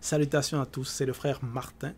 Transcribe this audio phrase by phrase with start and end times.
[0.00, 1.92] Salutations à tous, c'est le frère Martin.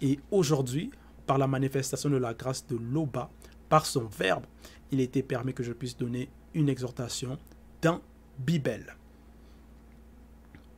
[0.00, 0.90] Et aujourd'hui,
[1.26, 3.30] par la manifestation de la grâce de l'Oba,
[3.68, 4.44] par son verbe,
[4.90, 7.38] il était permis que je puisse donner une exhortation
[7.80, 8.00] dans
[8.38, 8.96] Bible.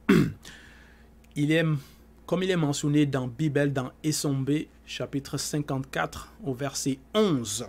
[1.38, 1.64] Il est,
[2.24, 4.50] comme il est mentionné dans Bible, dans Essombe,
[4.86, 7.66] chapitre 54, au verset 11,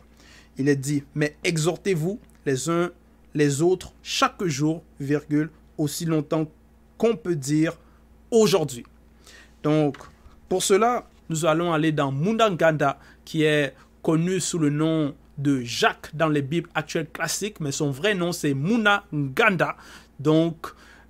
[0.58, 2.92] il est dit, mais exhortez-vous les uns
[3.34, 6.48] les autres chaque jour, virgule, aussi longtemps
[6.98, 7.78] qu'on peut dire
[8.32, 8.84] aujourd'hui.
[9.68, 9.98] Donc,
[10.48, 16.16] pour cela, nous allons aller dans Mundanganda, qui est connu sous le nom de Jacques
[16.16, 19.76] dans les Bibles actuelles classiques, mais son vrai nom c'est Muna Nganda.
[20.22, 20.68] Donc,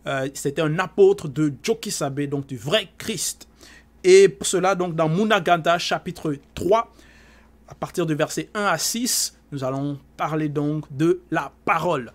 [0.07, 3.47] euh, c'était un apôtre de Jokisabe, donc du vrai Christ.
[4.03, 6.91] Et pour cela, donc, dans Munaganda, chapitre 3,
[7.67, 12.11] à partir du verset 1 à 6, nous allons parler donc de la parole.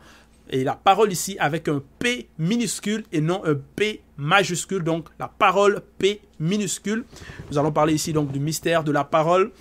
[0.50, 5.28] Et la parole ici avec un P minuscule et non un P majuscule, donc la
[5.28, 7.04] parole P minuscule.
[7.50, 9.52] Nous allons parler ici donc du mystère de la parole.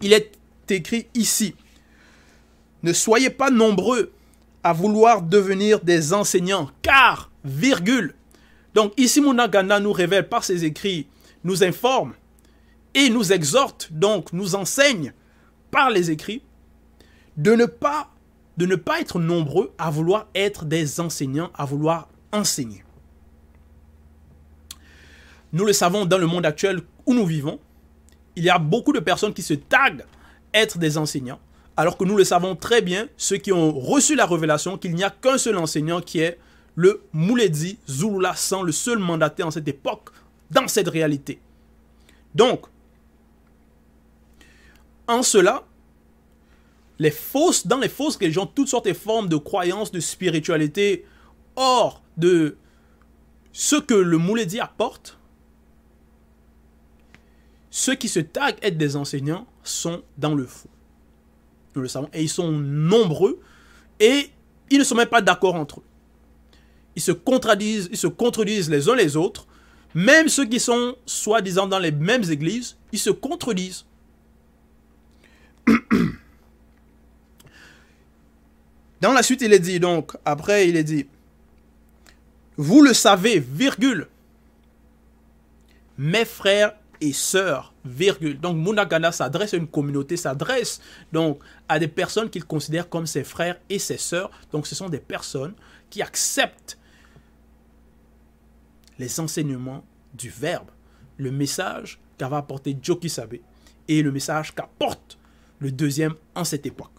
[0.00, 0.32] Il est
[0.70, 1.54] écrit ici,
[2.82, 4.12] ne soyez pas nombreux
[4.62, 8.14] à vouloir devenir des enseignants, car, virgule.
[8.74, 11.06] Donc ici Munagana nous révèle par ses écrits,
[11.44, 12.14] nous informe
[12.94, 15.12] et nous exhorte, donc nous enseigne
[15.70, 16.42] par les écrits,
[17.36, 18.10] de ne pas
[18.56, 22.83] de ne pas être nombreux à vouloir être des enseignants, à vouloir enseigner.
[25.54, 27.60] Nous le savons dans le monde actuel où nous vivons,
[28.34, 30.04] il y a beaucoup de personnes qui se taguent
[30.52, 31.38] être des enseignants,
[31.76, 35.04] alors que nous le savons très bien, ceux qui ont reçu la révélation, qu'il n'y
[35.04, 36.40] a qu'un seul enseignant qui est
[36.74, 40.10] le Mouledi Zulula sans le seul mandaté en cette époque,
[40.50, 41.38] dans cette réalité.
[42.34, 42.66] Donc,
[45.06, 45.62] en cela,
[46.98, 51.06] les fausses, dans les fausses religions, toutes sortes de formes de croyances, de spiritualité,
[51.54, 52.56] hors de
[53.52, 55.16] ce que le Mouledi apporte,
[57.76, 60.70] ceux qui se taguent être des enseignants sont dans le faux.
[61.74, 62.08] Nous le savons.
[62.12, 63.40] Et ils sont nombreux
[63.98, 64.30] et
[64.70, 65.84] ils ne sont même pas d'accord entre eux.
[66.94, 69.48] Ils se contredisent, ils se contredisent les uns les autres.
[69.92, 73.84] Même ceux qui sont soi-disant dans les mêmes églises, ils se contredisent.
[79.00, 81.06] Dans la suite, il est dit donc, après, il est dit,
[82.56, 84.06] vous le savez, virgule,
[85.98, 86.74] mes frères
[87.04, 88.40] et sœurs, virgule.
[88.40, 90.80] Donc Munagana s'adresse à une communauté, s'adresse
[91.12, 94.30] donc à des personnes qu'il considère comme ses frères et ses sœurs.
[94.52, 95.52] Donc ce sont des personnes
[95.90, 96.78] qui acceptent
[98.98, 100.70] les enseignements du Verbe,
[101.18, 103.36] le message qu'avait apporté Jokisabe
[103.86, 105.18] et le message qu'apporte
[105.58, 106.92] le deuxième en cette époque.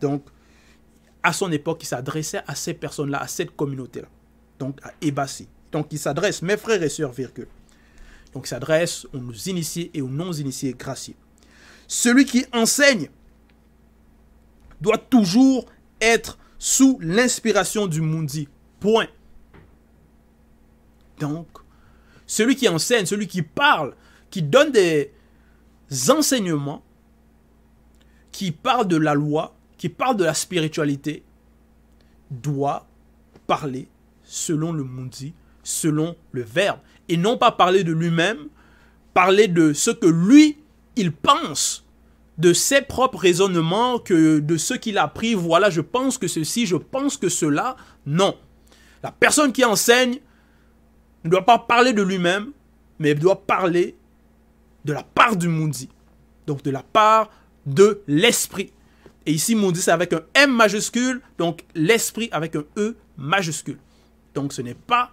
[0.00, 0.24] Donc
[1.22, 4.08] à son époque, il s'adressait à ces personnes-là, à cette communauté-là.
[4.58, 5.48] Donc à Ebassi.
[5.70, 7.48] Donc il s'adresse, mes frères et sœurs, virgule.
[8.32, 11.16] Donc s'adresse aux initiés et aux non-initiés graciés.
[11.86, 13.08] Celui qui enseigne
[14.80, 15.66] doit toujours
[16.00, 18.48] être sous l'inspiration du Mundi.
[18.80, 19.08] Point.
[21.18, 21.48] Donc,
[22.26, 23.94] celui qui enseigne, celui qui parle,
[24.30, 25.12] qui donne des
[26.10, 26.84] enseignements,
[28.32, 31.22] qui parle de la loi, qui parle de la spiritualité
[32.30, 32.86] doit
[33.46, 33.88] parler
[34.24, 35.32] selon le mundi,
[35.62, 38.48] selon le verbe, et non pas parler de lui-même,
[39.14, 40.58] parler de ce que lui,
[40.96, 41.84] il pense,
[42.38, 46.66] de ses propres raisonnements, que de ce qu'il a appris, voilà, je pense que ceci,
[46.66, 47.76] je pense que cela.
[48.04, 48.36] Non.
[49.02, 50.18] La personne qui enseigne
[51.24, 52.52] ne doit pas parler de lui-même,
[52.98, 53.96] mais doit parler
[54.84, 55.88] de la part du mundi,
[56.46, 57.30] donc de la part
[57.66, 58.72] de l'esprit.
[59.26, 63.78] Et ici, dit c'est avec un M majuscule, donc l'esprit avec un E majuscule.
[64.34, 65.10] Donc ce n'est pas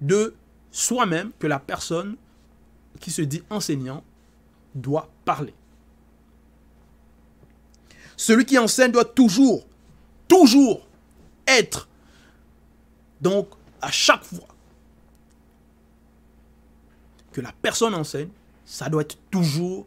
[0.00, 0.34] de
[0.74, 2.16] soi-même que la personne
[2.98, 4.02] qui se dit enseignant
[4.74, 5.54] doit parler.
[8.16, 9.64] Celui qui enseigne doit toujours,
[10.26, 10.84] toujours
[11.46, 11.88] être,
[13.20, 13.48] donc
[13.80, 14.48] à chaque fois
[17.30, 18.30] que la personne enseigne,
[18.64, 19.86] ça doit être toujours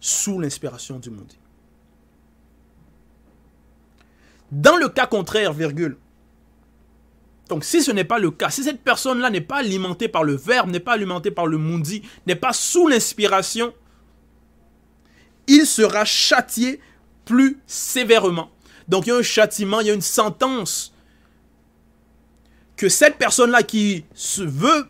[0.00, 1.32] sous l'inspiration du monde.
[4.52, 5.96] Dans le cas contraire, virgule.
[7.48, 10.34] Donc si ce n'est pas le cas, si cette personne-là n'est pas alimentée par le
[10.34, 13.72] verbe, n'est pas alimentée par le mundi, n'est pas sous l'inspiration,
[15.46, 16.80] il sera châtié
[17.24, 18.50] plus sévèrement.
[18.88, 20.92] Donc il y a un châtiment, il y a une sentence
[22.76, 24.04] que cette personne-là qui
[24.38, 24.88] veut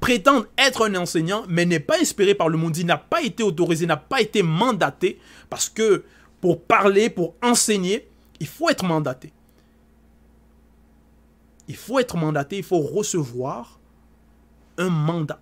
[0.00, 3.86] prétendre être un enseignant, mais n'est pas inspiré par le mundi, n'a pas été autorisé,
[3.86, 5.20] n'a pas été mandaté,
[5.50, 6.04] parce que
[6.40, 8.08] pour parler, pour enseigner,
[8.40, 9.32] il faut être mandaté.
[11.70, 13.78] Il faut être mandaté, il faut recevoir
[14.76, 15.40] un mandat.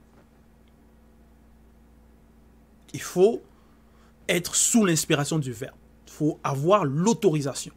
[2.92, 3.42] Il faut
[4.28, 5.74] être sous l'inspiration du Verbe.
[6.06, 7.72] Il faut avoir l'autorisation.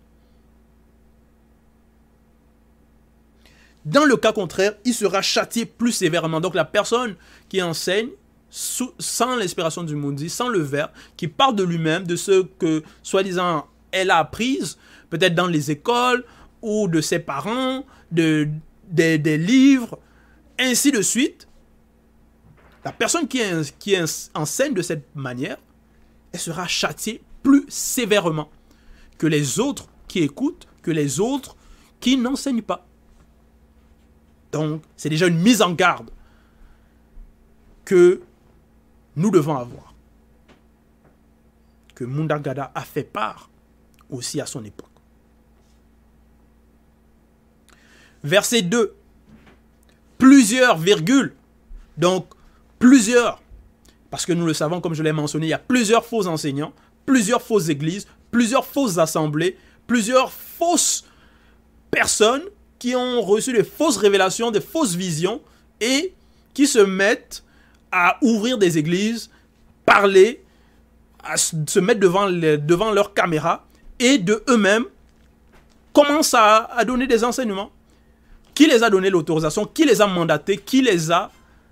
[3.85, 6.41] Dans le cas contraire, il sera châtié plus sévèrement.
[6.41, 7.15] Donc la personne
[7.47, 8.09] qui enseigne
[8.49, 13.65] sans l'inspiration du monde, sans le verbe, qui parle de lui-même, de ce que, soi-disant,
[13.91, 14.59] elle a appris,
[15.09, 16.25] peut-être dans les écoles
[16.61, 18.49] ou de ses parents, de,
[18.89, 19.99] des livres,
[20.59, 21.47] ainsi de suite.
[22.83, 23.41] La personne qui,
[23.79, 23.95] qui
[24.33, 25.57] enseigne de cette manière,
[26.31, 28.49] elle sera châtiée plus sévèrement
[29.17, 31.55] que les autres qui écoutent, que les autres
[31.99, 32.85] qui n'enseignent pas.
[34.51, 36.09] Donc, c'est déjà une mise en garde
[37.85, 38.21] que
[39.15, 39.93] nous devons avoir.
[41.95, 43.49] Que Mundagada a fait part
[44.09, 44.90] aussi à son époque.
[48.23, 48.93] Verset 2.
[50.17, 51.33] Plusieurs virgules.
[51.97, 52.27] Donc,
[52.79, 53.41] plusieurs.
[54.09, 56.73] Parce que nous le savons, comme je l'ai mentionné, il y a plusieurs faux enseignants,
[57.05, 59.57] plusieurs fausses églises, plusieurs fausses assemblées,
[59.87, 61.05] plusieurs fausses
[61.89, 62.43] personnes
[62.77, 65.41] qui ont reçu des fausses révélations, des fausses visions
[65.79, 66.13] et
[66.53, 67.43] qui se mettent
[67.91, 69.29] à ouvrir des églises,
[69.85, 70.43] parler,
[71.23, 73.65] à se mettre devant, devant leur caméra
[73.99, 74.85] et de eux-mêmes
[75.93, 77.71] commencent à donner des enseignements.
[78.61, 81.31] Qui les a donné l'autorisation Qui les a mandatés Qui les a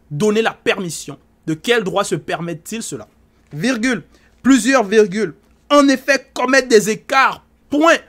[0.09, 1.19] donné la permission?
[1.45, 3.07] De quel droit se permettent-ils cela?
[3.53, 4.01] Virgule.
[4.41, 5.35] Plusieurs virgules.
[5.69, 7.45] En effet, commettre des écarts.
[7.69, 7.99] Point.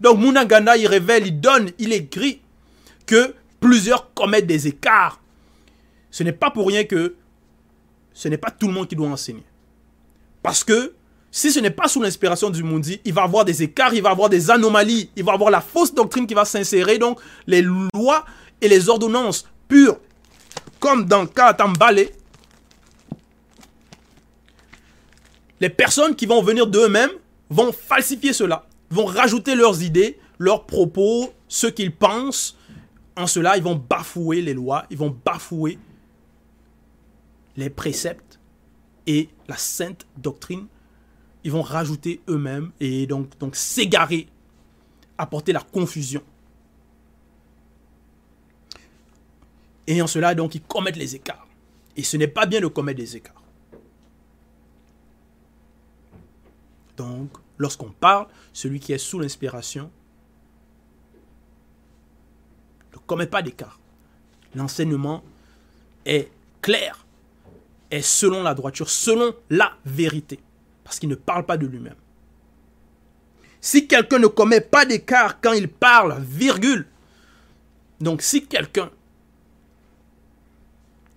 [0.00, 2.40] Donc Munagana, il révèle, il donne, il écrit
[3.04, 5.20] que plusieurs commettent des écarts.
[6.10, 7.16] Ce n'est pas pour rien que
[8.14, 9.44] ce n'est pas tout le monde qui doit enseigner.
[10.42, 10.94] Parce que
[11.30, 14.10] si ce n'est pas sous l'inspiration du Mundi, il va avoir des écarts, il va
[14.10, 16.98] avoir des anomalies, il va avoir la fausse doctrine qui va s'insérer.
[16.98, 18.24] Donc, les lois
[18.60, 19.98] et les ordonnances pures,
[20.80, 22.06] comme dans le cas Tambale,
[25.60, 27.10] les personnes qui vont venir d'eux-mêmes
[27.48, 32.56] vont falsifier cela, vont rajouter leurs idées, leurs propos, ce qu'ils pensent,
[33.16, 35.78] en cela, ils vont bafouer les lois, ils vont bafouer
[37.56, 38.40] les préceptes
[39.06, 40.66] et la sainte doctrine.
[41.44, 44.28] Ils vont rajouter eux-mêmes et donc, donc s'égarer,
[45.18, 46.22] apporter la confusion.
[49.86, 51.46] Et en cela, donc, ils commettent les écarts.
[51.96, 53.42] Et ce n'est pas bien de commettre des écarts.
[56.96, 59.90] Donc, lorsqu'on parle, celui qui est sous l'inspiration
[63.10, 63.80] commet pas d'écart.
[64.54, 65.24] L'enseignement
[66.06, 66.30] est
[66.62, 67.04] clair,
[67.90, 70.38] est selon la droiture, selon la vérité,
[70.90, 71.94] parce qu'il ne parle pas de lui-même.
[73.60, 76.88] Si quelqu'un ne commet pas d'écart quand il parle, virgule,
[78.00, 78.90] donc si quelqu'un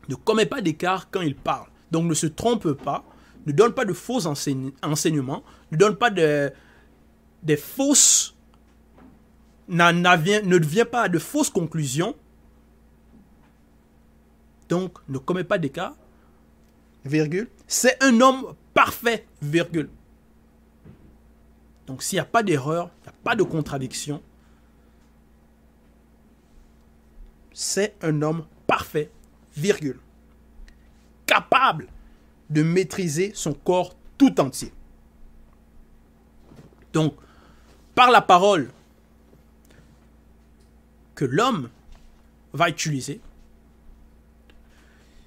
[0.10, 3.04] ne commet pas d'écart quand il parle, donc ne se trompe pas,
[3.48, 6.54] ne donne pas de faux enseignements, ne donne pas de,
[7.42, 8.36] des fausses
[9.68, 12.16] ne vient pas de fausses conclusions.
[14.70, 15.96] Donc, ne commet pas d'écart.
[17.66, 19.90] C'est un homme parfait, virgule.
[21.88, 24.22] Donc, s'il n'y a pas d'erreur, il n'y a pas de contradiction,
[27.52, 29.12] c'est un homme parfait,
[29.56, 30.00] virgule.
[31.25, 31.88] Capable
[32.50, 34.72] de maîtriser son corps tout entier.
[36.94, 37.15] Donc,
[37.96, 38.72] par la parole,
[41.15, 41.70] que l'homme
[42.53, 43.22] va utiliser,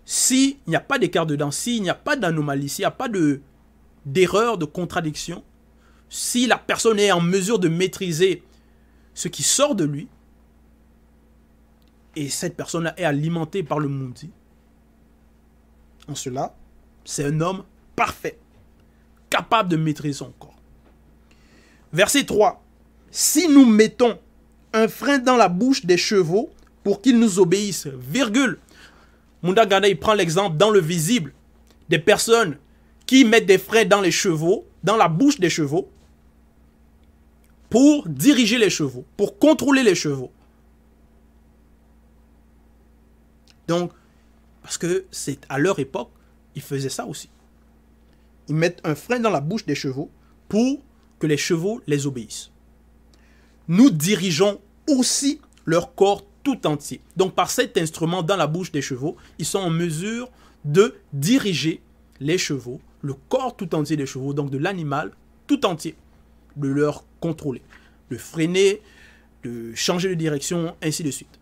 [0.07, 3.09] s'il n'y a pas d'écart dedans, s'il n'y a pas d'anomalie, s'il n'y a pas
[3.09, 3.43] de,
[4.07, 5.45] d'erreur, de contradiction,
[6.09, 8.45] si la personne est en mesure de maîtriser
[9.13, 10.09] ce qui sort de lui,
[12.15, 14.31] et cette personne est alimentée par le mundi,
[16.09, 16.55] en cela,
[17.05, 17.65] c'est un homme
[17.97, 18.39] parfait,
[19.29, 20.55] capable de maîtriser son corps.
[21.93, 22.63] Verset 3.
[23.11, 24.19] Si nous mettons
[24.73, 26.51] un frein dans la bouche des chevaux
[26.85, 27.89] pour qu'ils nous obéissent.
[27.89, 28.61] Virgule.
[29.43, 31.33] Munda Ganda, il prend l'exemple dans le visible
[31.89, 32.59] des personnes
[33.07, 35.89] qui mettent des freins dans les chevaux, dans la bouche des chevaux,
[37.71, 40.31] pour diriger les chevaux, pour contrôler les chevaux.
[43.69, 43.93] Donc,
[44.63, 46.11] parce que c'est à leur époque,
[46.55, 47.29] ils faisaient ça aussi.
[48.49, 50.11] Ils mettent un frein dans la bouche des chevaux
[50.49, 50.81] pour
[51.19, 52.51] que les chevaux les obéissent.
[53.69, 57.01] Nous dirigeons aussi leur corps tout entier.
[57.17, 60.31] Donc par cet instrument dans la bouche des chevaux, ils sont en mesure
[60.65, 61.81] de diriger
[62.21, 65.11] les chevaux, le corps tout entier des chevaux, donc de l'animal
[65.49, 65.97] tout entier,
[66.55, 67.63] de leur contrôler,
[68.13, 68.81] de freiner,
[69.43, 71.41] de changer de direction, ainsi de suite.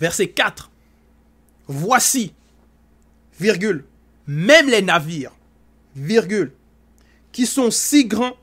[0.00, 0.68] Verset 4.
[1.68, 2.32] Voici,
[3.38, 3.84] virgule,
[4.26, 5.36] même les navires,
[5.94, 6.50] virgule,
[7.30, 8.36] qui sont si grands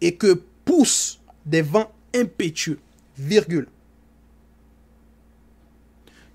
[0.00, 2.80] et que poussent des vents impétueux,
[3.18, 3.68] virgule.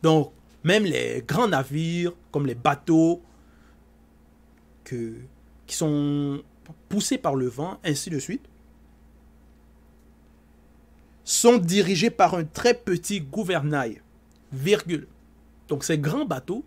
[0.02, 0.32] Donc,
[0.64, 3.22] même les grands navires, comme les bateaux,
[4.84, 6.44] qui sont
[6.90, 8.46] poussés par le vent, ainsi de suite,
[11.24, 14.02] sont dirigés par un très petit gouvernail,
[14.52, 15.08] virgule.
[15.68, 16.64] Donc ces grands bateaux,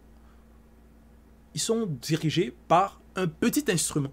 [1.54, 4.10] ils sont dirigés par un petit instrument,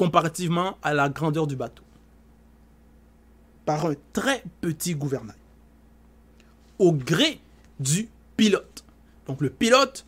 [0.00, 1.82] comparativement à la grandeur du bateau.
[3.66, 5.36] Par un très petit gouvernail,
[6.78, 7.38] au gré
[7.78, 8.82] du pilote.
[9.26, 10.06] Donc le pilote,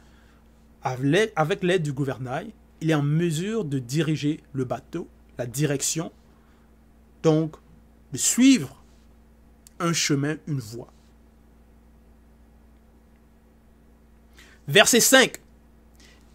[0.82, 6.11] avec l'aide du gouvernail, il est en mesure de diriger le bateau, la direction,
[7.22, 7.56] donc
[8.14, 8.82] de suivre
[9.78, 10.90] un chemin, une voie.
[14.68, 15.37] Verset 5.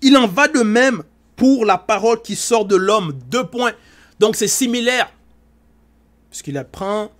[0.03, 1.01] Il en va de même
[1.37, 3.13] pour la parole qui sort de l'homme.
[3.29, 3.71] Deux points.
[4.19, 5.09] Donc c'est similaire.
[6.29, 7.11] Puisqu'il prend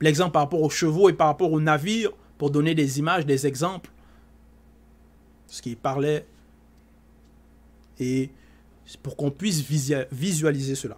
[0.00, 3.46] l'exemple par rapport aux chevaux et par rapport aux navires pour donner des images, des
[3.46, 3.90] exemples.
[5.48, 6.26] Ce qu'il parlait.
[7.98, 8.30] Et
[9.02, 10.96] pour qu'on puisse visualiser cela.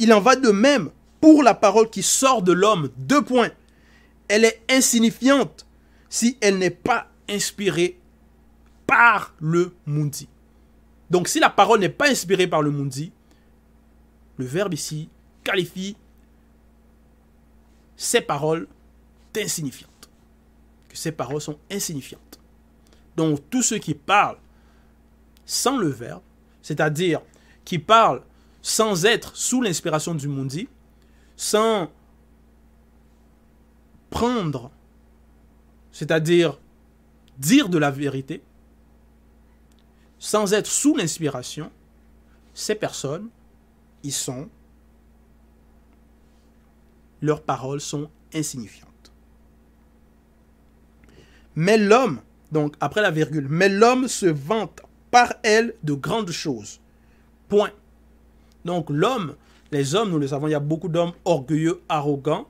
[0.00, 2.90] Il en va de même pour la parole qui sort de l'homme.
[2.96, 3.50] Deux points.
[4.26, 5.66] Elle est insignifiante
[6.08, 7.96] si elle n'est pas inspirée
[8.86, 10.28] par le Mundi.
[11.10, 13.12] Donc si la parole n'est pas inspirée par le Mundi,
[14.36, 15.08] le verbe ici
[15.42, 15.96] qualifie
[17.96, 18.68] ces paroles
[19.34, 20.10] d'insignifiantes.
[20.88, 22.40] Que ces paroles sont insignifiantes.
[23.16, 24.38] Donc tous ceux qui parlent
[25.44, 26.22] sans le verbe,
[26.62, 27.20] c'est-à-dire
[27.64, 28.22] qui parlent
[28.62, 30.68] sans être sous l'inspiration du Mundi,
[31.36, 31.90] sans
[34.10, 34.70] prendre,
[35.92, 36.58] c'est-à-dire
[37.38, 38.42] dire de la vérité,
[40.20, 41.72] sans être sous l'inspiration,
[42.54, 43.28] ces personnes,
[44.04, 44.48] ils sont,
[47.20, 49.12] leurs paroles sont insignifiantes.
[51.56, 52.20] Mais l'homme,
[52.52, 56.78] donc après la virgule, mais l'homme se vante par elle de grandes choses.
[57.48, 57.72] Point.
[58.64, 59.34] Donc l'homme
[59.72, 62.48] les hommes, nous le savons, il y a beaucoup d'hommes orgueilleux, arrogants.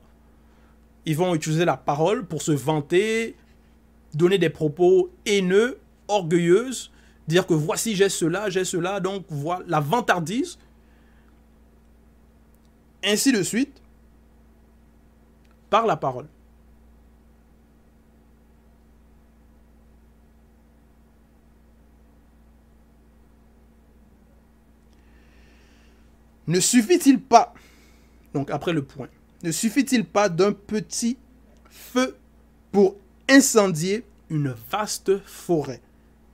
[1.05, 3.35] Ils vont utiliser la parole pour se vanter,
[4.13, 6.91] donner des propos haineux, orgueilleuses,
[7.31, 10.57] dire que voici j'ai cela, j'ai cela, donc voilà la vantardise.
[13.03, 13.81] Ainsi de suite,
[15.69, 16.27] par la parole.
[26.47, 27.53] Ne suffit-il pas,
[28.33, 29.07] donc après le point,
[29.41, 31.17] ne suffit-il pas d'un petit
[31.69, 32.17] feu
[32.71, 32.97] pour
[33.29, 35.81] incendier une vaste forêt?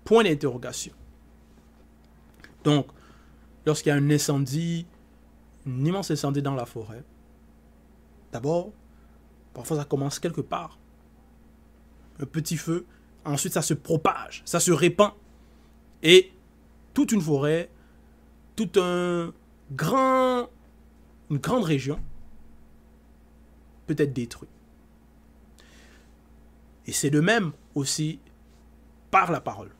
[0.07, 0.93] Point d'interrogation.
[2.63, 2.87] Donc,
[3.65, 4.85] lorsqu'il y a un incendie,
[5.67, 7.03] un immense incendie dans la forêt,
[8.31, 8.71] d'abord,
[9.53, 10.79] parfois ça commence quelque part.
[12.21, 12.85] Un petit feu,
[13.25, 15.11] ensuite ça se propage, ça se répand.
[16.01, 16.31] Et
[16.93, 17.69] toute une forêt,
[18.55, 19.33] tout un,
[19.73, 20.47] grand,
[21.29, 21.99] une grande région
[23.87, 24.49] peut être détruite.
[26.85, 28.21] Et c'est de même aussi
[29.11, 29.76] par la parole.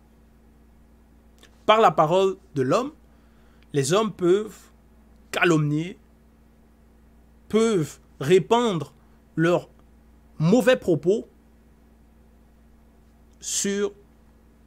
[1.67, 2.93] Par la parole de l'homme,
[3.73, 4.57] les hommes peuvent
[5.31, 5.99] calomnier,
[7.49, 8.93] peuvent répandre
[9.35, 9.69] leurs
[10.39, 11.27] mauvais propos
[13.41, 13.91] sur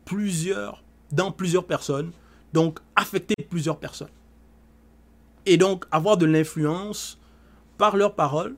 [0.04, 2.12] plusieurs, dans plusieurs personnes,
[2.52, 4.10] donc affecter plusieurs personnes
[5.46, 7.18] et donc avoir de l'influence
[7.78, 8.56] par leurs paroles,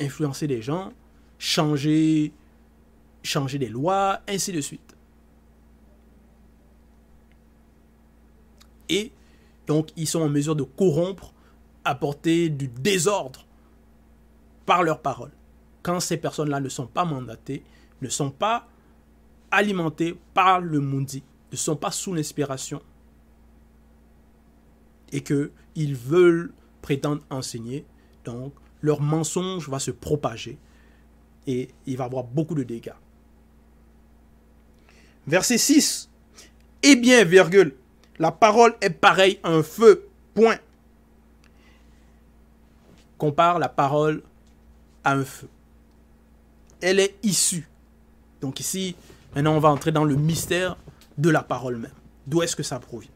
[0.00, 0.92] influencer les gens,
[1.38, 2.32] changer,
[3.22, 4.96] changer des lois, ainsi de suite.
[8.90, 9.12] Et
[9.66, 11.32] donc ils sont en mesure de corrompre,
[11.84, 13.46] apporter du désordre
[14.66, 15.32] par leurs paroles.
[15.82, 17.62] Quand ces personnes-là ne sont pas mandatées,
[18.02, 18.68] ne sont pas
[19.50, 22.82] alimentées par le mundi, ne sont pas sous l'inspiration
[25.12, 27.84] et qu'ils veulent prétendre enseigner.
[28.24, 30.58] Donc, leur mensonge va se propager
[31.46, 32.94] et il va avoir beaucoup de dégâts.
[35.26, 36.10] Verset 6.
[36.82, 37.76] Eh bien, virgule,
[38.20, 40.06] la parole est pareille à un feu.
[40.34, 40.58] Point.
[43.16, 44.22] Compare la parole
[45.02, 45.48] à un feu.
[46.82, 47.66] Elle est issue.
[48.42, 48.94] Donc ici,
[49.34, 50.76] maintenant, on va entrer dans le mystère
[51.16, 51.92] de la parole même.
[52.26, 53.10] D'où est-ce que ça provient?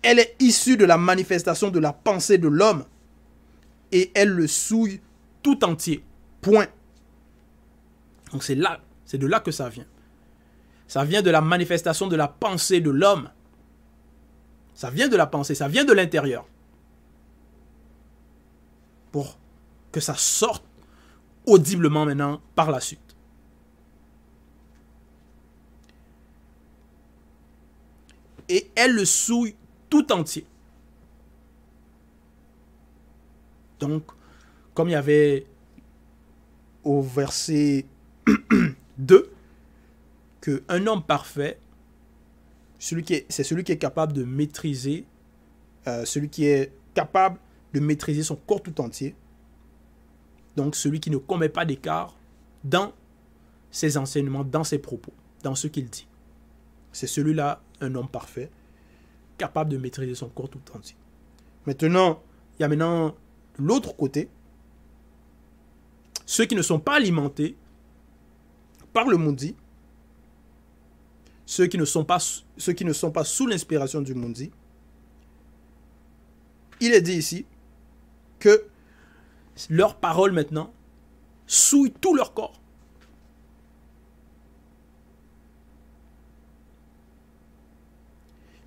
[0.00, 2.84] Elle est issue de la manifestation de la pensée de l'homme
[3.92, 5.00] et elle le souille
[5.42, 6.02] tout entier.
[6.40, 6.66] Point.
[8.32, 9.86] Donc c'est là, c'est de là que ça vient.
[10.88, 13.28] Ça vient de la manifestation de la pensée de l'homme.
[14.76, 16.46] Ça vient de la pensée, ça vient de l'intérieur.
[19.10, 19.38] Pour
[19.90, 20.62] que ça sorte
[21.46, 23.00] audiblement maintenant par la suite.
[28.50, 29.56] Et elle le souille
[29.88, 30.46] tout entier.
[33.80, 34.04] Donc,
[34.74, 35.46] comme il y avait
[36.84, 37.86] au verset
[38.98, 39.32] 2,
[40.42, 41.58] qu'un homme parfait,
[42.78, 45.06] celui qui c'est celui qui est capable de maîtriser,
[45.86, 47.38] euh, celui qui est capable
[47.72, 49.14] de maîtriser son corps tout entier.
[50.56, 52.16] Donc celui qui ne commet pas d'écart
[52.64, 52.92] dans
[53.70, 56.06] ses enseignements, dans ses propos, dans ce qu'il dit.
[56.92, 58.50] C'est celui-là, un homme parfait,
[59.36, 60.96] capable de maîtriser son corps tout entier.
[61.66, 62.22] Maintenant,
[62.58, 63.14] il y a maintenant
[63.58, 64.30] l'autre côté,
[66.24, 67.56] ceux qui ne sont pas alimentés
[68.92, 69.54] par le maudit,
[71.46, 74.50] ceux qui ne sont pas, sous l'inspiration du maudit,
[76.80, 77.46] il est dit ici
[78.38, 78.66] que
[79.70, 80.72] leurs paroles maintenant
[81.46, 82.60] souillent tout leur corps.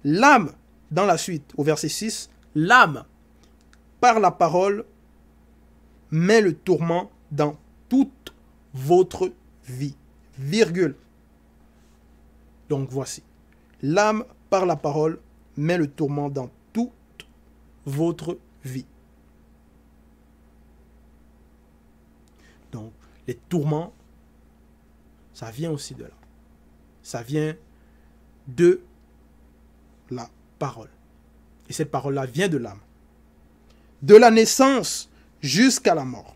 [0.06, 0.54] L'âme,
[0.90, 3.04] dans la suite, au verset 6, l'âme,
[4.00, 4.86] par la parole,
[6.10, 7.60] met le tourment dans
[7.90, 8.34] toute
[8.74, 9.32] votre
[9.68, 9.96] vie.
[10.38, 10.96] Virgule.
[12.70, 13.24] Donc voici.
[13.82, 15.20] L'âme, par la parole,
[15.58, 16.92] met le tourment dans toute
[17.86, 18.86] votre vie.
[22.72, 22.94] Donc,
[23.28, 23.94] les tourments,
[25.34, 26.10] ça vient aussi de là.
[27.02, 27.56] Ça vient
[28.48, 28.82] de
[30.12, 30.90] la parole.
[31.68, 32.80] Et cette parole-là vient de l'âme.
[34.02, 35.10] De la naissance
[35.42, 36.36] jusqu'à la mort.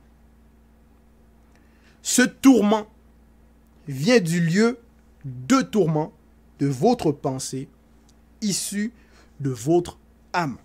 [2.02, 2.88] Ce tourment
[3.88, 4.80] vient du lieu
[5.26, 6.14] de tourment
[6.64, 7.68] de votre pensée
[8.40, 8.94] issu
[9.42, 9.98] de votre
[10.32, 10.58] âme.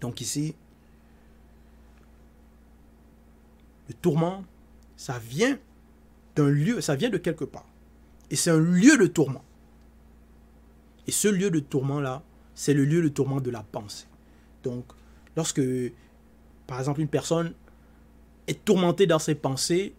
[0.00, 0.56] Donc ici,
[3.86, 4.42] le tourment,
[4.96, 5.56] ça vient
[6.34, 7.66] d'un lieu, ça vient de quelque part.
[8.28, 9.44] Et c'est un lieu de tourment.
[11.06, 12.24] Et ce lieu de tourment-là,
[12.56, 14.08] c'est le lieu de tourment de la pensée.
[14.64, 14.84] Donc,
[15.36, 15.62] lorsque,
[16.66, 17.54] par exemple, une personne
[18.48, 19.94] est tourmentée dans ses pensées,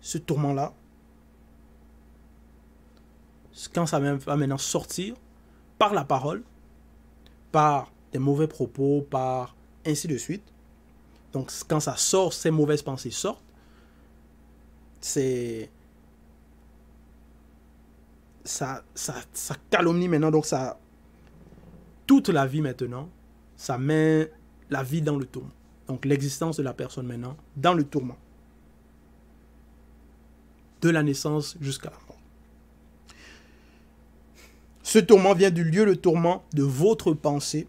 [0.00, 0.72] ce tourment-là,
[3.74, 5.14] quand ça va maintenant sortir
[5.78, 6.42] par la parole,
[7.50, 9.56] par des mauvais propos, par
[9.86, 10.44] ainsi de suite.
[11.32, 13.42] Donc quand ça sort, ces mauvaises pensées sortent,
[15.00, 15.70] c'est
[18.44, 18.82] ça,
[19.70, 20.78] calomnie maintenant, donc ça
[22.06, 23.08] toute la vie maintenant,
[23.56, 24.30] ça met
[24.68, 25.52] la vie dans le tourment.
[25.88, 28.16] Donc l'existence de la personne maintenant dans le tourment.
[30.80, 32.11] De la naissance jusqu'à la mort.
[34.92, 37.66] Ce tourment vient du lieu de tourment de votre pensée,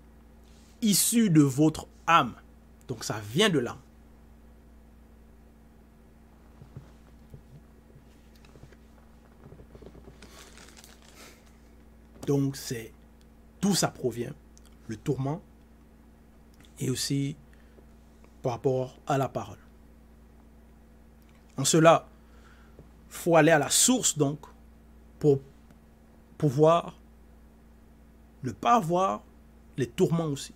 [0.82, 2.34] issu de votre âme.
[2.90, 3.78] Donc ça vient de l'âme.
[12.28, 12.92] Donc c'est
[13.62, 14.34] d'où ça provient,
[14.90, 15.42] le tourment,
[16.78, 17.38] et aussi
[18.42, 19.60] par rapport à la parole.
[21.56, 22.06] En cela,
[23.08, 24.40] faut aller à la source donc
[25.20, 25.40] pour
[26.38, 26.98] pouvoir
[28.44, 29.24] ne pas avoir
[29.78, 30.54] les tourments aussi.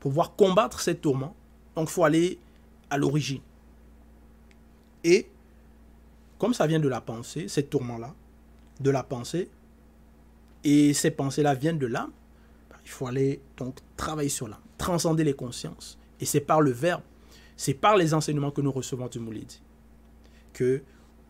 [0.00, 1.34] Pour pouvoir combattre ces tourments,
[1.74, 2.38] donc il faut aller
[2.90, 3.40] à l'origine.
[5.04, 5.28] Et
[6.38, 8.14] comme ça vient de la pensée, ces tourments-là,
[8.80, 9.50] de la pensée,
[10.64, 12.10] et ces pensées-là viennent de l'âme,
[12.70, 15.98] ben, il faut aller donc travailler sur l'âme, transcender les consciences.
[16.20, 17.02] Et c'est par le verbe,
[17.56, 19.62] c'est par les enseignements que nous recevons du Moulidi
[20.52, 20.82] que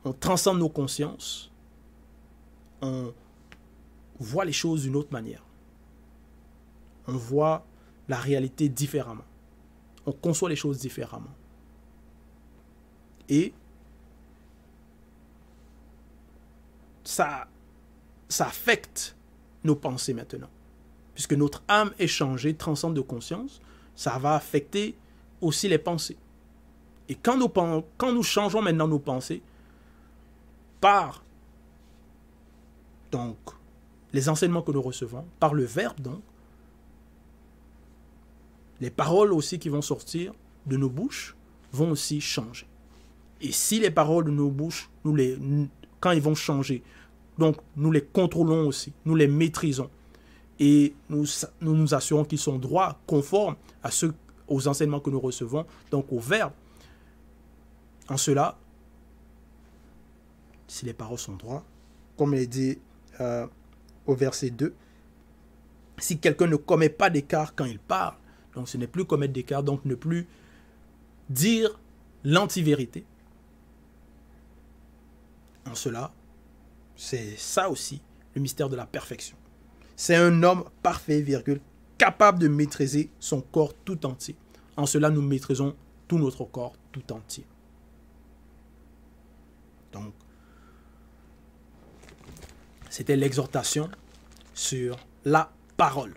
[0.05, 1.51] on transcende nos consciences,
[2.81, 3.13] on
[4.21, 5.46] voit les choses d'une autre manière
[7.09, 7.65] on voit
[8.09, 9.25] la réalité différemment.
[10.05, 11.35] On conçoit les choses différemment.
[13.29, 13.53] Et
[17.05, 17.49] ça,
[18.29, 19.17] ça affecte
[19.65, 20.51] nos pensées maintenant.
[21.15, 23.61] Puisque notre âme est changée, transcende de conscience,
[23.95, 24.97] ça va affecter
[25.41, 26.17] aussi les pensées.
[27.09, 29.43] Et quand nous, quand changeons maintenant nos pensées,
[30.81, 31.23] par
[33.11, 33.39] donc
[34.13, 36.23] les enseignements que nous recevons, par le verbe donc,
[38.81, 40.33] les paroles aussi qui vont sortir
[40.67, 41.37] de nos bouches
[41.73, 42.67] vont aussi changer.
[43.41, 45.39] Et si les paroles de nos bouches, nous les,
[46.01, 46.83] quand ils vont changer,
[47.39, 49.91] donc nous les contrôlons aussi, nous les maîtrisons
[50.59, 51.27] et nous
[51.61, 54.07] nous, assurons qu'ils sont droits, conformes à ce
[54.49, 56.53] aux enseignements que nous recevons, donc au Verbe.
[58.09, 58.57] En cela,
[60.69, 61.65] si les paroles sont droites,
[62.17, 62.79] comme il est dit
[63.21, 63.47] euh,
[64.07, 64.73] au verset 2,
[65.99, 68.15] si quelqu'un ne commet pas d'écart quand il parle,
[68.57, 70.27] donc ce n'est plus commettre d'écart, donc ne plus
[71.29, 71.79] dire
[72.25, 73.05] l'anti-vérité.
[75.71, 76.13] En cela,
[76.97, 78.01] c'est ça aussi
[78.35, 79.37] le mystère de la perfection.
[79.95, 81.61] C'est un homme parfait, virgule,
[81.99, 84.37] capable de maîtriser son corps tout entier.
[84.77, 85.77] En cela, nous maîtrisons
[86.09, 87.45] tout notre corps tout entier.
[89.93, 90.15] Donc,
[92.89, 93.91] c'était l'exhortation
[94.55, 96.15] sur la parole.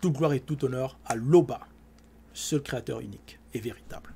[0.00, 1.60] Toute gloire et tout honneur à l'Oba,
[2.32, 4.14] seul créateur unique et véritable.